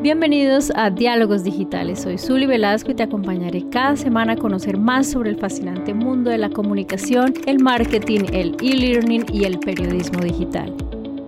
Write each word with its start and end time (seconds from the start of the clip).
Bienvenidos 0.00 0.70
a 0.76 0.90
Diálogos 0.90 1.42
Digitales. 1.42 2.02
Soy 2.02 2.18
Zuli 2.18 2.46
Velasco 2.46 2.92
y 2.92 2.94
te 2.94 3.02
acompañaré 3.02 3.68
cada 3.68 3.96
semana 3.96 4.34
a 4.34 4.36
conocer 4.36 4.78
más 4.78 5.10
sobre 5.10 5.30
el 5.30 5.38
fascinante 5.38 5.92
mundo 5.92 6.30
de 6.30 6.38
la 6.38 6.50
comunicación, 6.50 7.34
el 7.46 7.58
marketing, 7.58 8.20
el 8.32 8.54
e-learning 8.62 9.26
y 9.32 9.42
el 9.42 9.58
periodismo 9.58 10.20
digital. 10.20 10.72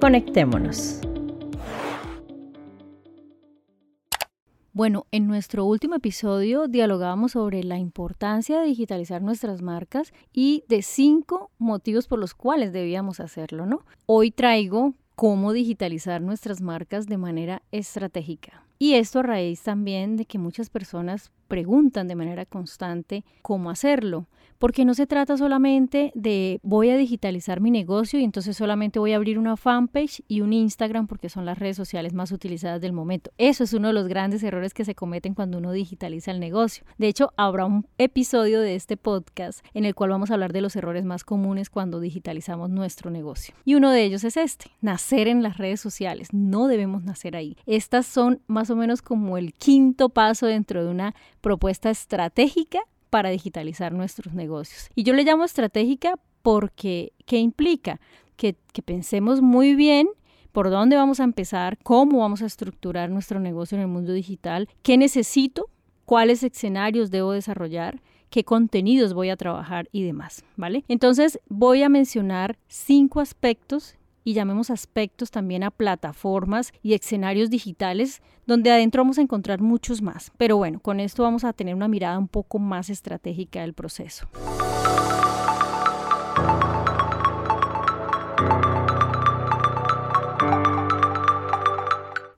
Conectémonos. 0.01 1.01
Bueno, 4.73 5.05
en 5.11 5.27
nuestro 5.27 5.65
último 5.65 5.97
episodio 5.97 6.69
dialogábamos 6.69 7.33
sobre 7.33 7.65
la 7.65 7.77
importancia 7.77 8.61
de 8.61 8.67
digitalizar 8.67 9.21
nuestras 9.21 9.63
marcas 9.63 10.13
y 10.33 10.63
de 10.69 10.83
cinco 10.83 11.51
motivos 11.59 12.07
por 12.07 12.21
los 12.21 12.35
cuales 12.35 12.73
debíamos 12.73 13.19
hacerlo, 13.19 13.67
¿no? 13.67 13.85
Hoy 14.07 14.31
traigo 14.31 14.95
cómo 15.21 15.53
digitalizar 15.53 16.23
nuestras 16.23 16.63
marcas 16.63 17.07
de 17.07 17.19
manera 17.19 17.61
estratégica. 17.73 18.65
Y 18.79 18.95
esto 18.95 19.19
a 19.19 19.23
raíz 19.23 19.61
también 19.61 20.17
de 20.17 20.25
que 20.25 20.39
muchas 20.39 20.71
personas 20.71 21.31
preguntan 21.51 22.07
de 22.07 22.15
manera 22.15 22.47
constante 22.47 23.25
cómo 23.43 23.71
hacerlo, 23.71 24.29
porque 24.61 24.85
no 24.85 24.95
se 24.95 25.07
trata 25.07 25.37
solamente 25.37 26.13
de 26.15 26.61
voy 26.63 26.91
a 26.91 26.97
digitalizar 26.97 27.61
mi 27.61 27.71
negocio 27.71 28.21
y 28.21 28.25
entonces 28.25 28.57
solamente 28.57 28.99
voy 28.99 29.13
a 29.13 29.17
abrir 29.17 29.37
una 29.39 29.57
fanpage 29.57 30.23
y 30.29 30.43
un 30.43 30.53
Instagram 30.53 31.09
porque 31.09 31.29
son 31.29 31.45
las 31.45 31.59
redes 31.59 31.77
sociales 31.77 32.13
más 32.13 32.31
utilizadas 32.31 32.81
del 32.81 32.93
momento. 32.93 33.33
Eso 33.37 33.65
es 33.65 33.73
uno 33.73 33.89
de 33.89 33.95
los 33.95 34.07
grandes 34.07 34.43
errores 34.45 34.73
que 34.73 34.85
se 34.85 34.95
cometen 34.95 35.35
cuando 35.35 35.59
uno 35.59 35.73
digitaliza 35.73 36.31
el 36.31 36.39
negocio. 36.39 36.85
De 36.99 37.09
hecho, 37.09 37.33
habrá 37.37 37.67
un 37.67 37.87
episodio 37.99 38.61
de 38.61 38.77
este 38.77 38.97
podcast 38.97 39.65
en 39.75 39.85
el 39.87 39.97
cual 39.97 40.11
vamos 40.11 40.31
a 40.31 40.35
hablar 40.35 40.53
de 40.53 40.61
los 40.61 40.77
errores 40.77 41.05
más 41.05 41.25
comunes 41.25 41.69
cuando 41.69 41.99
digitalizamos 41.99 42.71
nuestro 42.71 43.11
negocio. 43.11 43.55
Y 43.65 43.75
uno 43.75 43.91
de 43.91 44.05
ellos 44.05 44.23
es 44.23 44.37
este, 44.37 44.71
nacer 44.83 45.27
en 45.27 45.43
las 45.43 45.57
redes 45.57 45.81
sociales. 45.81 46.29
No 46.33 46.69
debemos 46.69 47.03
nacer 47.03 47.35
ahí. 47.35 47.57
Estas 47.67 48.07
son 48.07 48.41
más 48.47 48.71
o 48.71 48.77
menos 48.77 49.03
como 49.03 49.37
el 49.37 49.53
quinto 49.55 50.11
paso 50.11 50.47
dentro 50.47 50.85
de 50.85 50.91
una 50.91 51.15
propuesta 51.41 51.91
estratégica 51.91 52.81
para 53.11 53.31
digitalizar 53.31 53.93
nuestros 53.93 54.35
negocios. 54.35 54.89
Y 54.95 55.03
yo 55.03 55.15
le 55.15 55.25
llamo 55.25 55.45
estratégica 55.45 56.19
porque, 56.43 57.13
¿qué 57.27 57.39
implica? 57.39 58.01
Que, 58.37 58.57
que 58.73 58.83
pensemos 58.83 59.43
muy 59.43 59.75
bien 59.75 60.09
por 60.53 60.71
dónde 60.71 60.97
vamos 60.97 61.21
a 61.21 61.25
empezar, 61.25 61.79
cómo 61.83 62.19
vamos 62.19 62.43
a 62.43 62.47
estructurar 62.47 63.11
nuestro 63.11 63.41
negocio 63.41 63.77
en 63.77 63.83
el 63.83 63.89
mundo 63.89 64.13
digital, 64.13 64.69
qué 64.83 64.97
necesito, 64.97 65.69
cuáles 66.05 66.43
escenarios 66.43 67.11
debo 67.11 67.33
desarrollar, 67.33 68.01
qué 68.31 68.45
contenidos 68.45 69.13
voy 69.13 69.31
a 69.31 69.37
trabajar 69.37 69.89
y 69.93 70.03
demás, 70.03 70.45
¿vale? 70.57 70.85
Entonces 70.89 71.41
voy 71.49 71.83
a 71.83 71.89
mencionar 71.89 72.59
cinco 72.69 73.21
aspectos 73.21 73.95
y 74.25 74.35
llamemos 74.35 74.71
aspectos 74.71 75.31
también 75.31 75.63
a 75.63 75.71
plataformas 75.71 76.73
y 76.83 76.95
escenarios 76.95 77.51
digitales 77.51 78.23
donde 78.47 78.71
adentro 78.71 79.03
vamos 79.03 79.19
a 79.19 79.23
encontrar 79.23 79.61
muchos 79.61 80.03
más. 80.03 80.33
Pero 80.37 80.57
bueno, 80.57 80.81
con 80.81 81.01
esto 81.01 81.23
vamos 81.23 81.45
a 81.45 81.53
tener 81.53 81.75
una 81.75 81.89
mirada 81.89 82.19
un 82.19 82.29
poco 82.29 82.59
más 82.59 82.91
estratégica 82.91 83.61
del 83.61 83.75
proceso. 83.75 84.29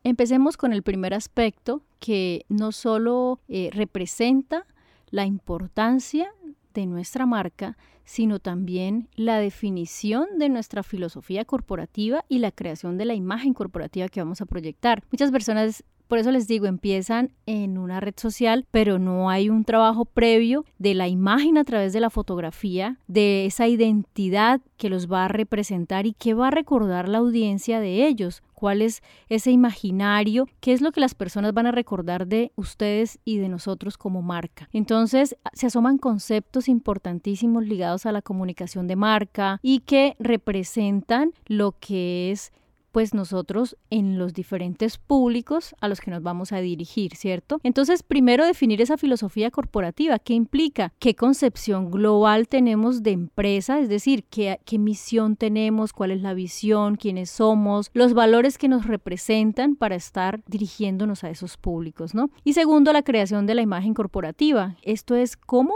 Empecemos 0.05 0.57
con 0.57 0.73
el 0.73 0.83
primer 0.83 1.15
aspecto 1.15 1.83
que 1.99 2.45
no 2.49 2.73
solo 2.73 3.41
eh, 3.49 3.71
representa 3.73 4.67
la 5.11 5.25
importancia 5.25 6.33
de 6.75 6.87
nuestra 6.87 7.25
marca, 7.25 7.77
sino 8.05 8.39
también 8.39 9.09
la 9.15 9.39
definición 9.39 10.27
de 10.39 10.49
nuestra 10.49 10.83
filosofía 10.83 11.45
corporativa 11.45 12.25
y 12.29 12.39
la 12.39 12.51
creación 12.51 12.99
de 12.99 13.05
la 13.05 13.15
imagen 13.15 13.55
corporativa 13.55 14.09
que 14.09 14.21
vamos 14.21 14.41
a 14.41 14.47
proyectar. 14.47 15.03
Muchas 15.11 15.31
personas 15.31 15.85
por 16.09 16.19
eso 16.19 16.31
les 16.31 16.47
digo, 16.47 16.67
empiezan 16.67 17.31
en 17.47 17.79
una 17.79 18.01
red 18.01 18.15
social, 18.17 18.67
pero 18.71 18.99
no 18.99 19.31
hay 19.31 19.49
un 19.49 19.65
trabajo 19.65 20.05
previo 20.05 20.65
de 20.79 20.95
la 20.95 21.09
imagen 21.09 21.59
a 21.59 21.65
través 21.65 21.93
de 21.93 22.01
la 22.01 22.11
fotografía, 22.11 22.99
de 23.07 23.47
esa 23.47 23.69
identidad 23.69 24.61
que 24.77 24.89
los 24.89 25.11
va 25.11 25.25
a 25.25 25.29
representar 25.29 26.07
y 26.07 26.13
que 26.13 26.35
va 26.35 26.49
a 26.49 26.51
recordar 26.51 27.09
la 27.09 27.19
audiencia 27.19 27.81
de 27.81 28.07
ellos 28.07 28.43
cuál 28.63 28.81
es 28.81 29.03
ese 29.29 29.51
imaginario, 29.51 30.47
qué 30.61 30.73
es 30.73 30.81
lo 30.81 30.93
que 30.93 31.01
las 31.01 31.17
personas 31.17 31.53
van 31.53 31.67
a 31.67 31.73
recordar 31.73 32.29
de 32.29 32.53
ustedes 32.55 33.19
y 33.25 33.39
de 33.39 33.49
nosotros 33.49 33.99
como 33.99 34.23
marca. 34.23 34.69
Entonces 34.73 35.37
se 35.53 35.67
asoman 35.67 35.99
conceptos 35.99 36.69
importantísimos 36.69 37.65
ligados 37.65 38.07
a 38.07 38.13
la 38.13 38.23
comunicación 38.23 38.87
de 38.87 38.95
marca 38.95 39.59
y 39.63 39.81
que 39.81 40.15
representan 40.21 41.33
lo 41.47 41.73
que 41.73 42.31
es 42.31 42.53
pues 42.93 43.15
nosotros 43.15 43.77
en 43.91 44.19
los 44.19 44.35
diferentes 44.35 44.99
públicos 44.99 45.75
a 45.81 45.89
los 45.89 46.01
que 46.01 46.11
nos 46.11 46.23
vamos 46.23 46.53
a 46.53 46.59
dirigir, 46.59 47.17
¿cierto? 47.17 47.59
Entonces, 47.63 48.03
primero 48.03 48.47
definir 48.47 48.81
esa 48.81 48.99
filosofía 48.99 49.51
corporativa, 49.51 50.19
¿qué 50.19 50.35
implica? 50.35 50.93
¿Qué 50.99 51.17
concepción 51.17 51.91
global 51.91 52.49
tenemos 52.49 53.03
de 53.03 53.13
empresa? 53.13 53.81
Es 53.81 53.89
decir, 53.89 54.25
¿qué, 54.25 54.61
qué 54.65 54.79
misión 54.79 55.37
tenemos? 55.37 55.93
¿Cuál 55.93 56.13
es 56.13 56.23
la 56.23 56.35
visión? 56.35 56.97
¿Quiénes 56.97 57.31
somos? 57.31 57.91
Los 57.95 58.15
valores 58.15 58.59
que 58.59 58.69
nos 58.69 58.87
representan 58.87 59.75
para 59.75 59.97
estar 59.97 60.43
dirigiéndonos 60.47 61.25
a 61.25 61.31
esos 61.31 61.57
públicos, 61.57 62.15
¿no? 62.15 62.31
Y 62.45 62.53
segundo, 62.53 62.93
la 62.93 63.03
creación 63.03 63.47
de 63.47 63.55
la 63.55 63.63
imagen 63.63 63.95
corporativa. 63.95 64.77
Esto 64.83 65.17
es 65.17 65.37
cómo 65.37 65.75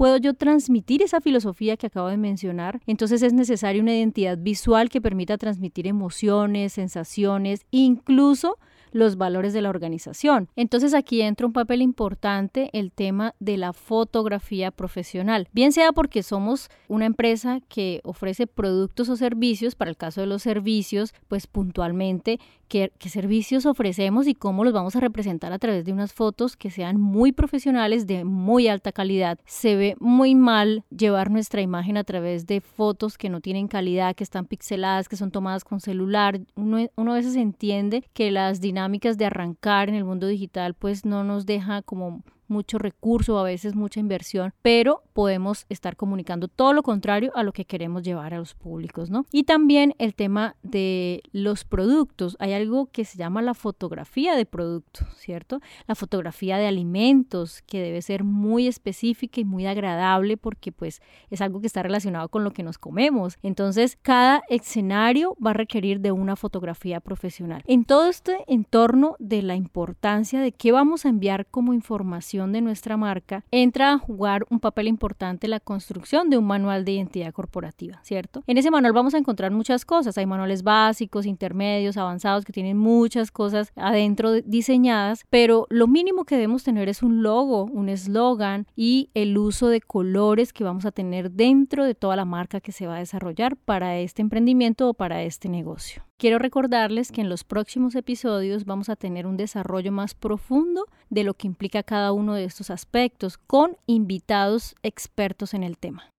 puedo 0.00 0.16
yo 0.16 0.32
transmitir 0.32 1.02
esa 1.02 1.20
filosofía 1.20 1.76
que 1.76 1.88
acabo 1.88 2.08
de 2.08 2.16
mencionar. 2.16 2.80
Entonces 2.86 3.20
es 3.20 3.34
necesaria 3.34 3.82
una 3.82 3.94
identidad 3.94 4.38
visual 4.38 4.88
que 4.88 5.02
permita 5.02 5.36
transmitir 5.36 5.86
emociones, 5.86 6.72
sensaciones, 6.72 7.66
incluso 7.70 8.56
los 8.92 9.16
valores 9.16 9.52
de 9.52 9.62
la 9.62 9.70
organización. 9.70 10.48
Entonces 10.56 10.94
aquí 10.94 11.22
entra 11.22 11.46
un 11.46 11.52
papel 11.52 11.82
importante 11.82 12.70
el 12.72 12.92
tema 12.92 13.34
de 13.40 13.56
la 13.56 13.72
fotografía 13.72 14.70
profesional, 14.70 15.48
bien 15.52 15.72
sea 15.72 15.92
porque 15.92 16.22
somos 16.22 16.68
una 16.88 17.06
empresa 17.06 17.60
que 17.68 18.00
ofrece 18.04 18.46
productos 18.46 19.08
o 19.08 19.16
servicios, 19.16 19.74
para 19.74 19.90
el 19.90 19.96
caso 19.96 20.20
de 20.20 20.26
los 20.26 20.42
servicios, 20.42 21.14
pues 21.28 21.46
puntualmente 21.46 22.40
qué, 22.68 22.92
qué 22.98 23.08
servicios 23.08 23.66
ofrecemos 23.66 24.26
y 24.26 24.34
cómo 24.34 24.64
los 24.64 24.72
vamos 24.72 24.96
a 24.96 25.00
representar 25.00 25.52
a 25.52 25.58
través 25.58 25.84
de 25.84 25.92
unas 25.92 26.12
fotos 26.12 26.56
que 26.56 26.70
sean 26.70 27.00
muy 27.00 27.32
profesionales, 27.32 28.06
de 28.06 28.24
muy 28.24 28.68
alta 28.68 28.92
calidad. 28.92 29.38
Se 29.44 29.76
ve 29.76 29.96
muy 29.98 30.34
mal 30.34 30.84
llevar 30.96 31.30
nuestra 31.30 31.60
imagen 31.60 31.96
a 31.96 32.04
través 32.04 32.46
de 32.46 32.60
fotos 32.60 33.18
que 33.18 33.28
no 33.28 33.40
tienen 33.40 33.68
calidad, 33.68 34.14
que 34.14 34.24
están 34.24 34.46
pixeladas, 34.46 35.08
que 35.08 35.16
son 35.16 35.30
tomadas 35.30 35.64
con 35.64 35.80
celular. 35.80 36.40
Uno, 36.54 36.88
uno 36.96 37.12
a 37.12 37.16
veces 37.16 37.36
entiende 37.36 38.04
que 38.12 38.30
las 38.30 38.60
dinámicas 38.60 38.79
dinámicas 38.80 39.18
de 39.18 39.26
arrancar 39.26 39.90
en 39.90 39.94
el 39.94 40.04
mundo 40.04 40.26
digital 40.26 40.72
pues 40.72 41.04
no 41.04 41.22
nos 41.22 41.44
deja 41.44 41.82
como 41.82 42.22
mucho 42.50 42.78
recurso, 42.78 43.38
a 43.38 43.44
veces 43.44 43.74
mucha 43.74 44.00
inversión, 44.00 44.52
pero 44.62 45.02
podemos 45.12 45.66
estar 45.68 45.96
comunicando 45.96 46.48
todo 46.48 46.72
lo 46.72 46.82
contrario 46.82 47.32
a 47.34 47.42
lo 47.42 47.52
que 47.52 47.64
queremos 47.64 48.02
llevar 48.02 48.34
a 48.34 48.38
los 48.38 48.54
públicos, 48.54 49.10
¿no? 49.10 49.26
Y 49.32 49.44
también 49.44 49.94
el 49.98 50.14
tema 50.14 50.56
de 50.62 51.22
los 51.32 51.64
productos. 51.64 52.36
Hay 52.40 52.52
algo 52.52 52.86
que 52.86 53.04
se 53.04 53.18
llama 53.18 53.42
la 53.42 53.54
fotografía 53.54 54.34
de 54.34 54.46
productos, 54.46 55.06
¿cierto? 55.16 55.60
La 55.86 55.94
fotografía 55.94 56.58
de 56.58 56.66
alimentos, 56.66 57.62
que 57.62 57.80
debe 57.80 58.02
ser 58.02 58.24
muy 58.24 58.66
específica 58.66 59.40
y 59.40 59.44
muy 59.44 59.66
agradable 59.66 60.36
porque 60.36 60.72
pues 60.72 61.00
es 61.30 61.40
algo 61.40 61.60
que 61.60 61.66
está 61.66 61.82
relacionado 61.82 62.28
con 62.28 62.44
lo 62.44 62.52
que 62.52 62.62
nos 62.62 62.78
comemos. 62.78 63.38
Entonces, 63.42 63.98
cada 64.02 64.42
escenario 64.48 65.36
va 65.44 65.50
a 65.50 65.54
requerir 65.54 66.00
de 66.00 66.12
una 66.12 66.36
fotografía 66.36 67.00
profesional. 67.00 67.62
En 67.66 67.84
todo 67.84 68.08
este 68.08 68.38
entorno 68.46 69.16
de 69.18 69.42
la 69.42 69.54
importancia 69.54 70.40
de 70.40 70.52
qué 70.52 70.72
vamos 70.72 71.04
a 71.04 71.08
enviar 71.08 71.46
como 71.46 71.74
información 71.74 72.39
de 72.48 72.60
nuestra 72.60 72.96
marca, 72.96 73.44
entra 73.50 73.92
a 73.92 73.98
jugar 73.98 74.46
un 74.50 74.60
papel 74.60 74.88
importante 74.88 75.48
la 75.48 75.60
construcción 75.60 76.30
de 76.30 76.38
un 76.38 76.46
manual 76.46 76.84
de 76.84 76.92
identidad 76.92 77.32
corporativa, 77.32 78.00
¿cierto? 78.02 78.42
En 78.46 78.58
ese 78.58 78.70
manual 78.70 78.92
vamos 78.92 79.14
a 79.14 79.18
encontrar 79.18 79.50
muchas 79.50 79.84
cosas. 79.84 80.16
Hay 80.18 80.26
manuales 80.26 80.62
básicos, 80.62 81.26
intermedios, 81.26 81.96
avanzados 81.96 82.44
que 82.44 82.52
tienen 82.52 82.76
muchas 82.76 83.30
cosas 83.30 83.72
adentro 83.76 84.32
diseñadas, 84.32 85.24
pero 85.30 85.66
lo 85.70 85.86
mínimo 85.86 86.24
que 86.24 86.36
debemos 86.36 86.64
tener 86.64 86.88
es 86.88 87.02
un 87.02 87.22
logo, 87.22 87.64
un 87.64 87.88
eslogan 87.88 88.66
y 88.74 89.10
el 89.14 89.36
uso 89.36 89.68
de 89.68 89.80
colores 89.80 90.52
que 90.52 90.64
vamos 90.64 90.86
a 90.86 90.92
tener 90.92 91.30
dentro 91.30 91.84
de 91.84 91.94
toda 91.94 92.16
la 92.16 92.24
marca 92.24 92.60
que 92.60 92.72
se 92.72 92.86
va 92.86 92.96
a 92.96 93.00
desarrollar 93.00 93.56
para 93.56 93.98
este 93.98 94.22
emprendimiento 94.22 94.88
o 94.88 94.94
para 94.94 95.22
este 95.22 95.48
negocio. 95.48 96.09
Quiero 96.20 96.38
recordarles 96.38 97.12
que 97.12 97.22
en 97.22 97.30
los 97.30 97.44
próximos 97.44 97.94
episodios 97.94 98.66
vamos 98.66 98.90
a 98.90 98.96
tener 98.96 99.26
un 99.26 99.38
desarrollo 99.38 99.90
más 99.90 100.12
profundo 100.12 100.84
de 101.08 101.24
lo 101.24 101.32
que 101.32 101.46
implica 101.46 101.82
cada 101.82 102.12
uno 102.12 102.34
de 102.34 102.44
estos 102.44 102.68
aspectos 102.68 103.38
con 103.38 103.78
invitados 103.86 104.74
expertos 104.82 105.54
en 105.54 105.62
el 105.62 105.78
tema. 105.78 106.12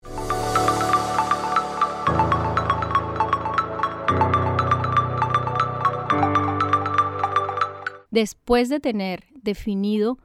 Después 8.11 8.71
de 8.71 8.81
tener 8.81 9.25
definido 9.35 10.17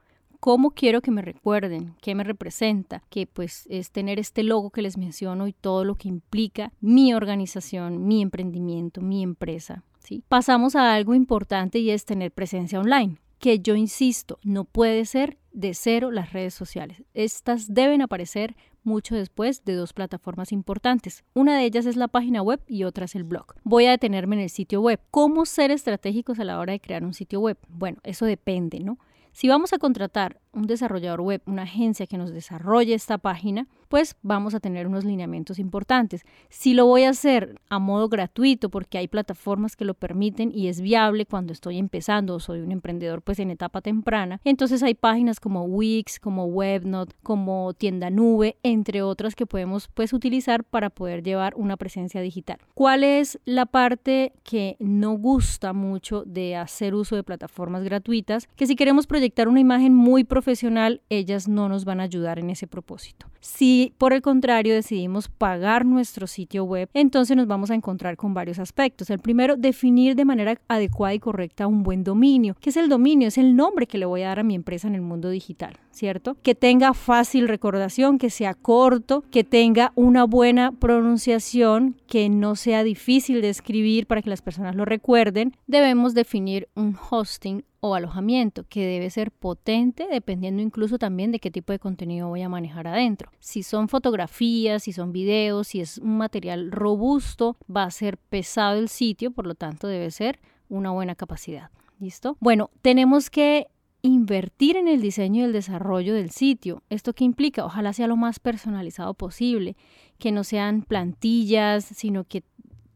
cómo 0.46 0.70
quiero 0.70 1.02
que 1.02 1.10
me 1.10 1.24
recuerden, 1.24 1.96
qué 2.04 2.14
me 2.14 2.24
representa, 2.24 3.02
que 3.10 3.26
pues 3.26 3.66
es 3.68 3.90
tener 3.90 4.20
este 4.20 4.44
logo 4.44 4.70
que 4.70 4.84
les 4.84 4.96
menciono 4.96 5.48
y 5.48 5.54
todo 5.54 5.84
lo 5.84 5.96
que 5.96 6.08
implica 6.08 6.72
mi 6.82 7.16
organización, 7.16 8.06
mi 8.06 8.22
emprendimiento, 8.22 9.02
mi 9.02 9.24
empresa. 9.24 9.84
¿sí? 9.98 10.24
Pasamos 10.28 10.76
a 10.76 10.94
algo 10.94 11.16
importante 11.16 11.80
y 11.80 11.90
es 11.90 12.06
tener 12.06 12.32
presencia 12.32 12.80
online. 12.80 13.18
que 13.40 13.58
yo 13.58 13.74
insisto, 13.74 14.38
no 14.44 14.66
puede 14.66 15.06
ser 15.06 15.40
de 15.52 15.74
cero 15.74 16.12
las 16.12 16.32
redes 16.32 16.54
sociales. 16.54 17.02
Estas 17.16 17.74
deben 17.74 18.04
aparecer 18.04 18.56
mucho 18.84 19.16
después 19.16 19.66
de 19.66 19.74
dos 19.74 19.94
plataformas 19.94 20.52
importantes. 20.52 21.24
Una 21.34 21.58
de 21.58 21.66
ellas 21.66 21.88
es 21.88 21.96
la 21.96 22.08
página 22.08 22.44
web 22.44 22.62
y 22.68 22.84
otra 22.84 23.06
es 23.06 23.16
el 23.16 23.24
blog. 23.24 23.56
Voy 23.64 23.88
a 23.88 23.92
detenerme 23.92 24.36
en 24.36 24.44
el 24.44 24.50
sitio 24.52 24.80
web. 24.80 25.00
¿Cómo 25.10 25.48
ser 25.48 25.72
estratégicos 25.72 26.40
a 26.40 26.44
la 26.44 26.60
hora 26.60 26.74
de 26.74 26.80
crear 26.80 27.04
un 27.04 27.16
sitio 27.16 27.40
web? 27.40 27.58
Bueno, 27.68 27.98
eso 28.04 28.26
depende, 28.26 28.80
¿no? 28.80 29.00
Si 29.36 29.50
vamos 29.50 29.74
a 29.74 29.80
contratar 29.80 30.40
un 30.54 30.66
desarrollador 30.66 31.20
web, 31.20 31.42
una 31.46 31.64
agencia 31.64 32.08
que 32.08 32.18
nos 32.18 32.32
desarrolle 32.32 32.94
esta 32.94 33.18
página, 33.18 33.68
pues 33.96 34.18
vamos 34.24 34.54
a 34.54 34.60
tener 34.60 34.88
unos 34.88 35.06
lineamientos 35.06 35.58
importantes. 35.58 36.26
Si 36.50 36.74
lo 36.74 36.86
voy 36.86 37.04
a 37.04 37.12
hacer 37.12 37.62
a 37.70 37.80
modo 37.80 38.10
gratuito, 38.10 38.68
porque 38.68 38.98
hay 38.98 39.08
plataformas 39.08 39.78
que 39.78 39.86
lo 39.86 39.94
permiten 39.94 40.52
y 40.54 40.68
es 40.68 40.82
viable 40.82 41.26
cuando 41.26 41.54
estoy 41.54 41.78
empezando 41.78 42.36
o 42.36 42.42
soy 42.42 42.60
un 42.60 42.74
emprendedor 42.74 43.22
pues 43.22 43.40
en 43.40 43.52
etapa 43.52 43.80
temprana, 43.80 44.42
entonces 44.44 44.84
hay 44.84 44.96
páginas 44.96 45.40
como 45.40 45.64
Wix, 45.64 46.20
como 46.20 46.44
Webnot, 46.44 47.16
como 47.24 47.74
Tienda 47.74 48.10
Nube, 48.10 48.58
entre 48.64 49.02
otras 49.02 49.34
que 49.34 49.46
podemos 49.46 49.88
pues 49.88 50.12
utilizar 50.12 50.66
para 50.66 50.90
poder 50.90 51.24
llevar 51.24 51.54
una 51.56 51.78
presencia 51.78 52.20
digital. 52.20 52.58
¿Cuál 52.74 53.06
es 53.06 53.40
la 53.46 53.66
parte 53.66 54.34
que 54.44 54.76
no 54.80 55.14
gusta 55.14 55.72
mucho 55.72 56.26
de 56.26 56.58
hacer 56.58 56.96
uso 56.96 57.16
de 57.16 57.24
plataformas 57.24 57.86
gratuitas? 57.86 58.50
Que 58.58 58.68
si 58.68 58.76
queremos 58.76 59.08
proyectar 59.08 59.48
una 59.48 59.62
imagen 59.62 59.94
muy 59.94 60.26
profesional, 60.26 61.00
ellas 61.08 61.48
no 61.48 61.70
nos 61.70 61.86
van 61.86 62.02
a 62.02 62.04
ayudar 62.04 62.40
en 62.40 62.50
ese 62.50 62.68
propósito. 62.68 63.28
Si 63.40 63.85
por 63.98 64.14
el 64.14 64.22
contrario 64.22 64.74
decidimos 64.74 65.30
pagar 65.30 65.86
nuestro 65.86 66.28
sitio 66.28 66.64
web, 66.64 66.90
entonces 66.94 67.36
nos 67.36 67.48
vamos 67.48 67.72
a 67.72 67.76
encontrar 67.76 68.18
con 68.18 68.34
varios 68.34 68.60
aspectos. 68.60 69.10
El 69.10 69.20
primero, 69.20 69.56
definir 69.56 70.16
de 70.16 70.26
manera 70.26 70.56
adecuada 70.68 71.14
y 71.14 71.20
correcta 71.20 71.68
un 71.68 71.84
buen 71.84 72.04
dominio. 72.04 72.56
¿Qué 72.60 72.70
es 72.70 72.78
el 72.78 72.90
dominio? 72.90 73.28
Es 73.28 73.38
el 73.38 73.56
nombre 73.56 73.88
que 73.88 73.98
le 73.98 74.06
voy 74.06 74.22
a 74.24 74.30
dar 74.30 74.40
a 74.40 74.44
mi 74.44 74.56
empresa 74.56 74.88
en 74.88 74.96
el 74.96 75.02
mundo 75.02 75.30
digital, 75.30 75.78
¿cierto? 75.92 76.38
Que 76.42 76.56
tenga 76.56 76.94
fácil 76.94 77.48
recordación, 77.48 78.18
que 78.18 78.30
sea 78.30 78.54
corto, 78.54 79.24
que 79.32 79.44
tenga 79.44 79.92
una 79.96 80.26
buena 80.26 80.72
pronunciación, 80.72 81.96
que 82.08 82.30
no 82.30 82.56
sea 82.56 82.84
difícil 82.84 83.42
de 83.42 83.50
escribir 83.50 84.08
para 84.08 84.22
que 84.22 84.30
las 84.30 84.42
personas 84.42 84.76
lo 84.76 84.86
recuerden. 84.86 85.56
Debemos 85.68 86.14
definir 86.14 86.68
un 86.76 86.96
hosting 87.10 87.64
o 87.86 87.96
alojamiento 87.96 88.66
que 88.68 88.86
debe 88.86 89.10
ser 89.10 89.32
potente 89.32 90.08
dependiendo 90.10 90.62
incluso 90.62 90.98
también 90.98 91.32
de 91.32 91.40
qué 91.40 91.52
tipo 91.52 91.72
de 91.72 91.80
contenido 91.80 92.28
voy 92.28 92.42
a 92.42 92.50
manejar 92.50 92.88
adentro. 92.88 93.32
Si 93.40 93.64
son 93.64 93.90
fotografías, 93.90 94.84
si 94.84 94.92
son 94.92 95.12
videos, 95.12 95.68
si 95.68 95.82
es 95.82 95.98
un 95.98 96.18
material 96.18 96.72
robusto, 96.72 97.58
va 97.74 97.84
a 97.84 97.92
ser 97.92 98.18
pesado 98.18 98.78
el 98.78 98.90
sitio, 98.90 99.32
por 99.32 99.48
lo 99.48 99.56
tanto 99.56 99.88
debe 99.88 100.12
ser 100.12 100.40
una 100.70 100.92
buena 100.92 101.16
capacidad. 101.16 101.70
¿Listo? 102.00 102.36
Bueno, 102.40 102.70
tenemos 102.82 103.30
que 103.30 103.68
invertir 104.02 104.78
en 104.78 104.88
el 104.88 105.02
diseño 105.02 105.42
y 105.42 105.46
el 105.46 105.54
desarrollo 105.54 106.14
del 106.14 106.30
sitio. 106.30 106.84
¿Esto 106.90 107.14
qué 107.14 107.24
implica? 107.24 107.66
Ojalá 107.66 107.94
sea 107.94 108.08
lo 108.08 108.18
más 108.18 108.40
personalizado 108.40 109.14
posible, 109.14 109.76
que 110.20 110.32
no 110.32 110.44
sean 110.44 110.84
plantillas, 110.84 111.86
sino 111.86 112.24
que 112.24 112.44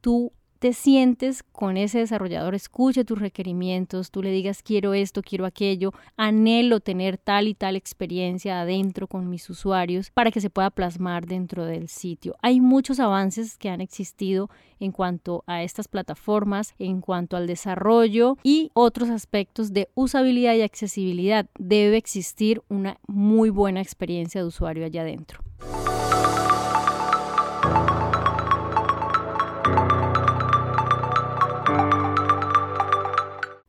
tú 0.02 0.32
te 0.60 0.74
sientes 0.74 1.42
con 1.42 1.78
ese 1.78 2.00
desarrollador, 2.00 2.54
escuche 2.54 3.06
tus 3.06 3.18
requerimientos, 3.18 4.12
tú 4.12 4.22
le 4.22 4.30
digas 4.30 4.62
quiero 4.62 4.94
esto, 4.94 5.22
quiero 5.22 5.46
aquello, 5.46 5.94
anhelo 6.18 6.82
tener 6.82 7.18
tal 7.18 7.48
y 7.48 7.54
tal 7.54 7.78
experiencia 7.78 8.62
adentro 8.62 9.08
con 9.08 9.30
mis 9.30 9.50
usuarios 9.50 10.12
para 10.12 10.32
que 10.32 10.42
se 10.42 10.50
pueda 10.50 10.70
plasmar 10.70 11.26
dentro 11.26 11.66
del 11.66 11.88
sitio. 11.88 12.36
Hay 12.42 12.60
muchos 12.60 13.00
avances 13.00 13.58
que 13.58 13.70
han 13.70 13.80
existido 13.80 14.50
en 14.80 14.92
cuanto 14.92 15.44
a 15.48 15.64
estas 15.64 15.88
plataformas, 15.88 16.76
en 16.78 17.00
cuanto 17.02 17.38
al 17.38 17.48
desarrollo 17.48 18.38
y 18.44 18.72
otros 18.74 19.10
aspectos 19.10 19.72
de 19.72 19.90
usabilidad 19.96 20.56
y 20.56 20.62
accesibilidad. 20.62 21.46
Debe 21.58 21.98
existir 21.98 22.62
una 22.68 22.98
muy 23.08 23.50
buena 23.50 23.82
experiencia 23.82 24.42
de 24.42 24.48
usuario 24.48 24.86
allá 24.86 25.02
adentro. 25.02 25.40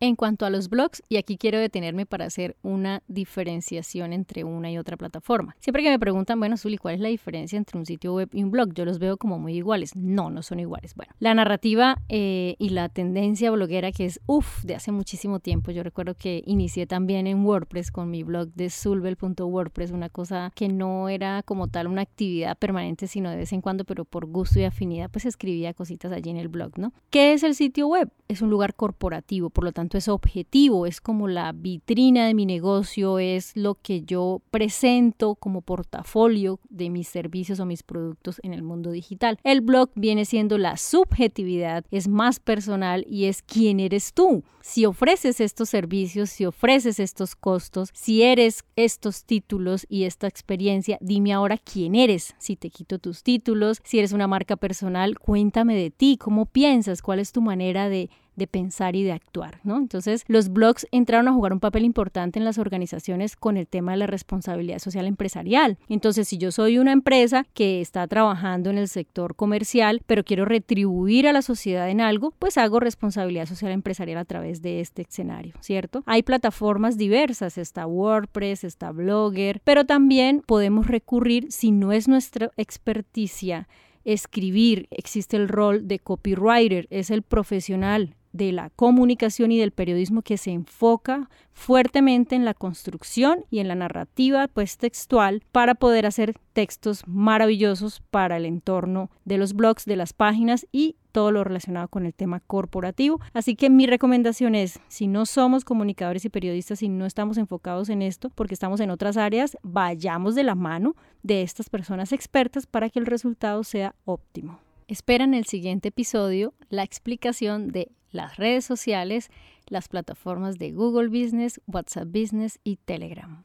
En 0.03 0.17
cuanto 0.17 0.47
a 0.47 0.51
los 0.51 0.71
blogs, 0.71 1.03
y 1.11 1.19
aquí 1.19 1.37
quiero 1.37 1.59
detenerme 1.59 2.07
para 2.07 2.25
hacer 2.25 2.57
una 2.63 3.03
diferenciación 3.07 4.15
entre 4.15 4.45
una 4.45 4.71
y 4.71 4.79
otra 4.79 4.97
plataforma. 4.97 5.55
Siempre 5.61 5.83
que 5.83 5.91
me 5.91 5.99
preguntan, 5.99 6.39
bueno, 6.39 6.57
Zuli, 6.57 6.79
¿cuál 6.79 6.95
es 6.95 7.01
la 7.03 7.11
diferencia 7.11 7.59
entre 7.59 7.79
un 7.79 7.85
sitio 7.85 8.15
web 8.15 8.31
y 8.33 8.43
un 8.43 8.51
blog? 8.51 8.73
Yo 8.73 8.87
los 8.87 8.99
veo 8.99 9.19
como 9.19 9.39
muy 9.39 9.55
iguales. 9.55 9.95
No, 9.95 10.31
no 10.31 10.43
son 10.43 10.59
iguales. 10.59 10.95
Bueno, 10.95 11.13
la 11.19 11.35
narrativa 11.35 12.01
eh, 12.09 12.57
y 12.59 12.71
la 12.71 12.89
tendencia 12.89 13.51
bloguera 13.51 13.93
que 13.93 14.07
es, 14.07 14.21
uff, 14.25 14.65
de 14.65 14.75
hace 14.75 14.91
muchísimo 14.91 15.39
tiempo. 15.39 15.71
Yo 15.71 15.83
recuerdo 15.83 16.15
que 16.15 16.43
inicié 16.47 16.87
también 16.87 17.27
en 17.27 17.45
WordPress 17.45 17.91
con 17.91 18.11
mi 18.11 18.23
blog 18.23 18.55
de 18.55 18.71
sulbel.wordpress, 18.71 19.91
una 19.91 20.09
cosa 20.09 20.51
que 20.55 20.69
no 20.69 21.11
era 21.11 21.43
como 21.43 21.69
tal 21.69 21.87
una 21.87 22.01
actividad 22.01 22.57
permanente, 22.57 23.07
sino 23.07 23.29
de 23.29 23.37
vez 23.37 23.53
en 23.53 23.61
cuando, 23.61 23.85
pero 23.85 24.07
por 24.07 24.25
gusto 24.25 24.61
y 24.61 24.65
afinidad, 24.65 25.11
pues 25.11 25.27
escribía 25.27 25.75
cositas 25.75 26.11
allí 26.11 26.31
en 26.31 26.39
el 26.39 26.49
blog, 26.49 26.79
¿no? 26.79 26.95
¿Qué 27.11 27.35
es 27.35 27.43
el 27.43 27.55
sitio 27.55 27.87
web? 27.87 28.11
Es 28.29 28.41
un 28.41 28.49
lugar 28.49 28.75
corporativo, 28.75 29.51
por 29.51 29.65
lo 29.65 29.73
tanto, 29.73 29.90
es 29.99 30.09
objetivo, 30.09 30.87
es 30.87 31.01
como 31.01 31.29
la 31.29 31.53
vitrina 31.53 32.27
de 32.27 32.35
mi 32.35 32.47
negocio, 32.47 33.19
es 33.19 33.57
lo 33.57 33.75
que 33.75 34.03
yo 34.03 34.43
presento 34.51 35.35
como 35.35 35.63
portafolio 35.63 36.61
de 36.69 36.91
mis 36.91 37.09
servicios 37.09 37.61
o 37.61 37.67
mis 37.67 37.83
productos 37.83 38.41
en 38.43 38.55
el 38.55 38.63
mundo 38.63 38.91
digital. 38.91 39.39
El 39.43 39.61
blog 39.61 39.91
viene 39.95 40.25
siendo 40.25 40.59
la 40.59 40.77
subjetividad, 40.77 41.85
es 41.91 42.09
más 42.09 42.41
personal 42.41 43.05
y 43.09 43.27
es 43.27 43.43
quién 43.43 43.81
eres 43.81 44.13
tú. 44.13 44.43
Si 44.63 44.85
ofreces 44.85 45.41
estos 45.41 45.71
servicios, 45.71 46.31
si 46.31 46.45
ofreces 46.45 47.01
estos 47.01 47.35
costos, 47.35 47.91
si 47.95 48.23
eres 48.23 48.65
estos 48.77 49.25
títulos 49.25 49.87
y 49.89 50.05
esta 50.05 50.27
experiencia, 50.27 50.99
dime 51.01 51.33
ahora 51.33 51.57
quién 51.59 51.95
eres. 51.95 52.35
Si 52.39 52.57
te 52.57 52.71
quito 52.71 52.99
tus 52.99 53.23
títulos, 53.23 53.81
si 53.85 53.99
eres 53.99 54.13
una 54.13 54.27
marca 54.27 54.57
personal, 54.57 55.19
cuéntame 55.19 55.77
de 55.77 55.91
ti, 55.91 56.19
cómo 56.19 56.47
piensas, 56.47 57.03
cuál 57.03 57.21
es 57.21 57.33
tu 57.33 57.41
manera 57.41 57.89
de 57.89 58.11
de 58.41 58.47
pensar 58.49 58.97
y 58.97 59.05
de 59.05 59.13
actuar, 59.13 59.61
¿no? 59.63 59.77
Entonces, 59.77 60.25
los 60.27 60.49
blogs 60.49 60.89
entraron 60.91 61.29
a 61.29 61.33
jugar 61.33 61.53
un 61.53 61.61
papel 61.61 61.85
importante 61.85 62.39
en 62.39 62.45
las 62.45 62.59
organizaciones 62.59 63.37
con 63.37 63.59
el 63.59 63.69
tema 63.69 63.93
de 63.93 63.99
la 63.99 64.07
responsabilidad 64.07 64.79
social 64.79 65.07
empresarial. 65.07 65.79
Entonces, 65.89 66.27
si 66.27 66.39
yo 66.39 66.51
soy 66.51 66.79
una 66.79 66.93
empresa 66.93 67.45
que 67.53 67.81
está 67.83 68.07
trabajando 68.09 68.71
en 68.71 68.79
el 68.79 68.89
sector 68.89 69.37
comercial, 69.37 70.01
pero 70.07 70.25
quiero 70.25 70.47
retribuir 70.47 71.29
a 71.29 71.33
la 71.33 71.43
sociedad 71.43 71.91
en 71.91 72.01
algo, 72.01 72.33
pues 72.39 72.57
hago 72.57 72.81
responsabilidad 72.81 73.47
social 73.47 73.73
empresarial 73.73 74.19
a 74.19 74.25
través 74.25 74.63
de 74.63 74.81
este 74.81 75.03
escenario, 75.03 75.53
¿cierto? 75.61 76.03
Hay 76.07 76.23
plataformas 76.23 76.97
diversas, 76.97 77.59
está 77.59 77.87
WordPress, 77.87 78.65
está 78.65 78.91
Blogger, 78.91 79.61
pero 79.65 79.85
también 79.85 80.43
podemos 80.47 80.87
recurrir, 80.87 81.53
si 81.53 81.73
no 81.73 81.93
es 81.93 82.09
nuestra 82.09 82.51
experticia, 82.57 83.69
escribir, 84.05 84.89
existe 84.91 85.37
el 85.37 85.49
rol 85.49 85.87
de 85.87 85.99
copywriter, 85.99 86.87
es 86.91 87.11
el 87.11 87.23
profesional 87.23 88.17
de 88.33 88.53
la 88.53 88.71
comunicación 88.71 89.53
y 89.53 89.59
del 89.59 89.73
periodismo 89.73 90.23
que 90.23 90.37
se 90.37 90.51
enfoca 90.51 91.29
fuertemente 91.53 92.37
en 92.37 92.45
la 92.45 92.55
construcción 92.55 93.45
y 93.51 93.59
en 93.59 93.69
la 93.69 93.75
narrativa 93.75 94.49
pues 94.49 94.79
textual 94.79 95.43
para 95.53 95.75
poder 95.75 96.07
hacer 96.07 96.35
textos 96.53 97.03
maravillosos 97.07 98.03
para 98.11 98.37
el 98.37 98.47
entorno 98.47 99.11
de 99.25 99.39
los 99.39 99.55
blogs, 99.55 99.85
de 99.85 99.97
las 99.97 100.13
páginas 100.13 100.67
y 100.73 100.97
todo 101.13 101.33
lo 101.33 101.45
relacionado 101.45 101.89
con 101.89 102.07
el 102.07 102.15
tema 102.15 102.41
corporativo. 102.41 103.21
Así 103.33 103.57
que 103.57 103.69
mi 103.69 103.87
recomendación 103.87 104.55
es, 104.55 104.79
si 104.89 105.07
no 105.07 105.27
somos 105.27 105.65
comunicadores 105.65 106.25
y 106.25 106.29
periodistas 106.29 106.83
y 106.83 106.89
no 106.89 107.07
estamos 107.07 107.37
enfocados 107.37 107.89
en 107.89 108.03
esto 108.03 108.31
porque 108.31 108.55
estamos 108.55 108.81
en 108.81 108.91
otras 108.91 109.17
áreas, 109.17 109.57
vayamos 109.63 110.35
de 110.35 110.45
la 110.45 110.55
mano 110.55 110.95
de 111.23 111.43
estas 111.43 111.69
personas 111.69 112.13
expertas 112.13 112.67
para 112.67 112.91
que 112.91 113.01
el 113.01 113.07
resultado 113.07 113.65
sea 113.65 113.95
óptimo. 114.05 114.61
Espera 114.89 115.25
en 115.25 115.35
el 115.35 115.45
siguiente 115.45 115.89
episodio 115.89 116.55
la 116.69 116.83
explicación 116.83 117.69
de 117.69 117.93
las 118.11 118.37
redes 118.37 118.65
sociales, 118.65 119.31
las 119.67 119.89
plataformas 119.89 120.59
de 120.59 120.73
Google 120.73 121.09
Business, 121.09 121.61
WhatsApp 121.67 122.09
Business 122.09 122.59
y 122.65 122.77
Telegram. 122.77 123.43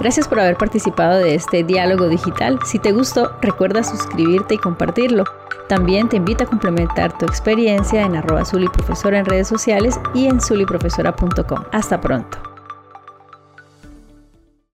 Gracias 0.00 0.28
por 0.28 0.40
haber 0.40 0.56
participado 0.56 1.18
de 1.18 1.34
este 1.34 1.64
diálogo 1.64 2.08
digital. 2.08 2.58
Si 2.64 2.78
te 2.78 2.92
gustó, 2.92 3.36
recuerda 3.40 3.82
suscribirte 3.82 4.54
y 4.54 4.58
compartirlo. 4.58 5.24
También 5.68 6.08
te 6.08 6.16
invito 6.16 6.44
a 6.44 6.46
complementar 6.46 7.16
tu 7.18 7.26
experiencia 7.26 8.02
en 8.02 8.16
arroba 8.16 8.42
Profesora 8.72 9.18
en 9.18 9.26
redes 9.26 9.48
sociales 9.48 10.00
y 10.14 10.26
en 10.26 10.40
suliprofesora.com. 10.40 11.64
Hasta 11.72 12.00
pronto. 12.00 12.47